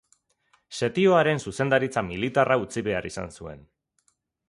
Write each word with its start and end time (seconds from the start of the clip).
Setioaren 0.77 1.43
zuzendaritza 1.45 2.05
militarra 2.09 2.61
utzi 2.65 2.87
behar 2.91 3.11
izan 3.15 3.33
zuen. 3.41 3.67